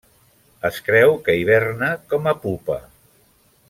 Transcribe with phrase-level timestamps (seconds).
[0.69, 2.83] Es creu que hiberna com a pupa.